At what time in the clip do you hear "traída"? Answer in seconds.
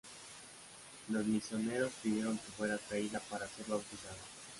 2.79-3.19